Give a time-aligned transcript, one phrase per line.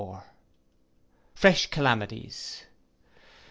[1.35, 2.63] Fresh calamities.